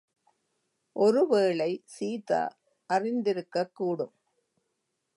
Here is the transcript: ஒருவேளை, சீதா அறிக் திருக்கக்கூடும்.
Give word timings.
ஒருவேளை, 0.95 1.83
சீதா 1.85 2.41
அறிக் 2.89 3.21
திருக்கக்கூடும். 3.23 4.13